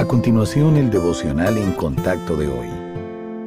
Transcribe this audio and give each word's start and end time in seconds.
A 0.00 0.06
continuación, 0.06 0.78
el 0.78 0.88
devocional 0.88 1.58
en 1.58 1.72
contacto 1.72 2.34
de 2.34 2.48
hoy. 2.48 2.68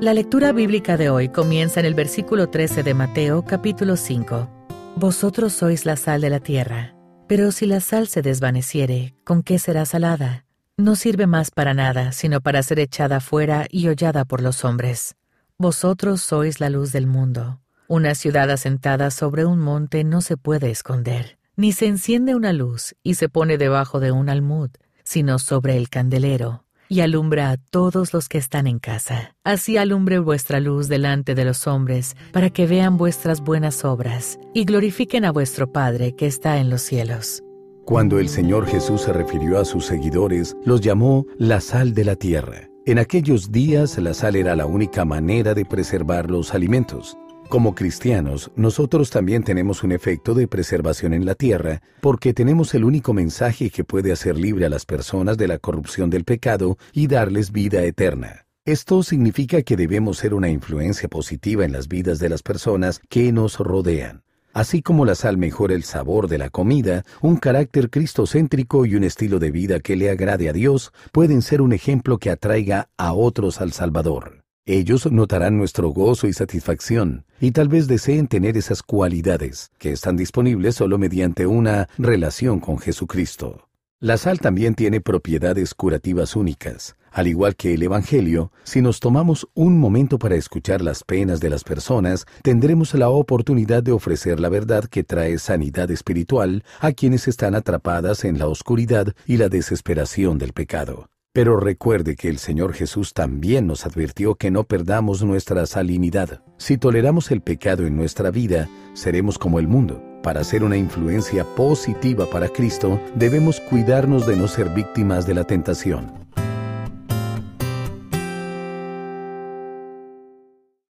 La 0.02 0.14
lectura 0.14 0.52
bíblica 0.52 0.98
de 0.98 1.10
hoy 1.10 1.30
comienza 1.30 1.80
en 1.80 1.88
el 1.88 1.96
versículo 1.96 2.52
13 2.52 2.84
de 2.84 2.94
Mateo 2.94 3.44
capítulo 3.44 3.98
5. 3.98 4.48
Vosotros 4.96 5.54
sois 5.54 5.88
la 5.88 5.96
sal 5.96 6.22
de 6.22 6.30
la 6.30 6.40
tierra, 6.40 6.94
pero 7.28 7.52
si 7.52 7.66
la 7.66 7.80
sal 7.80 8.08
se 8.08 8.22
desvaneciere, 8.22 9.16
¿con 9.24 9.42
qué 9.42 9.58
será 9.58 9.86
salada? 9.86 10.46
No 10.78 10.96
sirve 10.96 11.26
más 11.26 11.50
para 11.50 11.74
nada, 11.74 12.12
sino 12.12 12.40
para 12.40 12.62
ser 12.62 12.80
echada 12.80 13.20
fuera 13.20 13.66
y 13.72 13.88
hollada 13.88 14.24
por 14.24 14.40
los 14.40 14.64
hombres. 14.64 15.16
Vosotros 15.58 16.22
sois 16.22 16.60
la 16.60 16.70
luz 16.70 16.92
del 16.92 17.08
mundo. 17.08 17.62
Una 17.88 18.14
ciudad 18.14 18.52
asentada 18.52 19.10
sobre 19.10 19.44
un 19.44 19.58
monte 19.58 20.04
no 20.04 20.22
se 20.22 20.38
puede 20.38 20.70
esconder, 20.70 21.40
ni 21.56 21.72
se 21.72 21.88
enciende 21.88 22.36
una 22.36 22.54
luz 22.54 22.94
y 23.02 23.16
se 23.16 23.28
pone 23.28 23.58
debajo 23.58 24.00
de 24.00 24.12
un 24.12 24.30
almud, 24.30 24.70
sino 25.04 25.40
sobre 25.40 25.78
el 25.78 25.90
candelero, 25.90 26.64
y 26.90 27.02
alumbra 27.02 27.52
a 27.52 27.58
todos 27.58 28.14
los 28.14 28.30
que 28.30 28.38
están 28.38 28.68
en 28.68 28.80
casa. 28.80 29.36
Así 29.44 29.78
alumbre 29.78 30.20
vuestra 30.20 30.60
luz 30.60 30.88
delante 30.88 31.36
de 31.36 31.46
los 31.46 31.68
hombres, 31.68 32.16
para 32.32 32.50
que 32.50 32.68
vean 32.68 32.98
vuestras 32.98 33.42
buenas 33.42 33.84
obras, 33.86 34.40
y 34.54 34.66
glorifiquen 34.66 35.26
a 35.26 35.32
vuestro 35.32 35.72
Padre 35.72 36.16
que 36.16 36.28
está 36.28 36.60
en 36.60 36.70
los 36.70 36.82
cielos. 36.82 37.44
Cuando 37.86 38.20
el 38.20 38.30
Señor 38.30 38.66
Jesús 38.66 39.02
se 39.02 39.12
refirió 39.12 39.60
a 39.60 39.66
sus 39.66 39.86
seguidores, 39.86 40.56
los 40.64 40.82
llamó 40.82 41.26
la 41.38 41.60
sal 41.60 41.94
de 41.94 42.06
la 42.06 42.16
tierra. 42.16 42.70
En 42.86 43.00
aquellos 43.00 43.52
días 43.52 43.98
la 43.98 44.14
sal 44.14 44.36
era 44.36 44.56
la 44.56 44.66
única 44.66 45.04
manera 45.04 45.54
de 45.54 45.66
preservar 45.66 46.30
los 46.30 46.54
alimentos. 46.54 47.18
Como 47.54 47.76
cristianos, 47.76 48.50
nosotros 48.56 49.12
también 49.12 49.44
tenemos 49.44 49.84
un 49.84 49.92
efecto 49.92 50.34
de 50.34 50.48
preservación 50.48 51.14
en 51.14 51.24
la 51.24 51.36
tierra, 51.36 51.84
porque 52.02 52.34
tenemos 52.34 52.74
el 52.74 52.84
único 52.84 53.14
mensaje 53.14 53.70
que 53.70 53.84
puede 53.84 54.12
hacer 54.12 54.40
libre 54.40 54.66
a 54.66 54.70
las 54.70 54.88
personas 54.88 55.38
de 55.38 55.48
la 55.48 55.60
corrupción 55.60 56.10
del 56.10 56.24
pecado 56.24 56.80
y 56.94 57.06
darles 57.06 57.52
vida 57.52 57.84
eterna. 57.84 58.48
Esto 58.66 59.04
significa 59.04 59.62
que 59.62 59.78
debemos 59.78 60.18
ser 60.18 60.34
una 60.34 60.50
influencia 60.50 61.08
positiva 61.08 61.64
en 61.64 61.74
las 61.74 61.88
vidas 61.88 62.18
de 62.18 62.30
las 62.30 62.42
personas 62.42 63.00
que 63.08 63.32
nos 63.32 63.60
rodean. 63.60 64.24
Así 64.52 64.82
como 64.82 65.06
la 65.06 65.14
sal 65.14 65.38
mejora 65.38 65.76
el 65.76 65.84
sabor 65.84 66.28
de 66.28 66.40
la 66.40 66.50
comida, 66.50 67.06
un 67.22 67.36
carácter 67.38 67.92
cristocéntrico 67.92 68.88
y 68.88 68.96
un 68.96 69.04
estilo 69.04 69.38
de 69.38 69.52
vida 69.52 69.80
que 69.80 69.96
le 69.96 70.10
agrade 70.10 70.50
a 70.50 70.54
Dios 70.54 70.92
pueden 71.12 71.44
ser 71.44 71.62
un 71.62 71.74
ejemplo 71.74 72.18
que 72.18 72.32
atraiga 72.32 72.90
a 72.98 73.14
otros 73.14 73.62
al 73.62 73.74
Salvador. 73.74 74.43
Ellos 74.66 75.12
notarán 75.12 75.58
nuestro 75.58 75.90
gozo 75.90 76.26
y 76.26 76.32
satisfacción, 76.32 77.26
y 77.42 77.52
tal 77.52 77.68
vez 77.68 77.88
deseen 77.88 78.28
tener 78.28 78.56
esas 78.56 78.82
cualidades, 78.82 79.72
que 79.78 79.92
están 79.92 80.16
disponibles 80.16 80.76
solo 80.76 80.98
mediante 80.98 81.46
una 81.46 81.90
relación 81.98 82.62
con 82.62 82.78
Jesucristo. 82.80 83.68
La 84.00 84.16
sal 84.16 84.40
también 84.40 84.74
tiene 84.74 85.02
propiedades 85.02 85.74
curativas 85.74 86.38
únicas. 86.38 86.96
Al 87.12 87.28
igual 87.28 87.58
que 87.58 87.74
el 87.74 87.84
Evangelio, 87.84 88.54
si 88.64 88.82
nos 88.82 89.02
tomamos 89.02 89.50
un 89.54 89.78
momento 89.78 90.18
para 90.18 90.36
escuchar 90.36 90.82
las 90.82 91.04
penas 91.04 91.42
de 91.42 91.50
las 91.50 91.66
personas, 91.66 92.26
tendremos 92.42 92.94
la 92.94 93.10
oportunidad 93.10 93.84
de 93.84 93.92
ofrecer 93.92 94.40
la 94.40 94.48
verdad 94.48 94.86
que 94.86 95.04
trae 95.04 95.40
sanidad 95.40 95.92
espiritual 95.92 96.64
a 96.80 96.94
quienes 96.94 97.28
están 97.28 97.54
atrapadas 97.54 98.24
en 98.24 98.40
la 98.40 98.48
oscuridad 98.48 99.14
y 99.26 99.36
la 99.36 99.50
desesperación 99.50 100.38
del 100.38 100.54
pecado. 100.54 101.10
Pero 101.34 101.60
recuerde 101.60 102.16
que 102.16 102.30
el 102.30 102.38
Señor 102.38 102.74
Jesús 102.74 103.16
también 103.16 103.66
nos 103.66 103.88
advirtió 103.88 104.36
que 104.36 104.52
no 104.52 104.66
perdamos 104.66 105.24
nuestra 105.24 105.66
salinidad. 105.66 106.44
Si 106.58 106.78
toleramos 106.78 107.32
el 107.32 107.42
pecado 107.42 107.88
en 107.88 107.98
nuestra 107.98 108.30
vida, 108.30 108.70
seremos 108.94 109.40
como 109.40 109.58
el 109.58 109.68
mundo. 109.68 110.00
Para 110.22 110.44
ser 110.44 110.64
una 110.64 110.78
influencia 110.78 111.44
positiva 111.56 112.30
para 112.30 112.50
Cristo, 112.50 113.02
debemos 113.16 113.60
cuidarnos 113.60 114.28
de 114.28 114.38
no 114.38 114.48
ser 114.48 114.70
víctimas 114.70 115.26
de 115.26 115.34
la 115.34 115.44
tentación. 115.46 116.23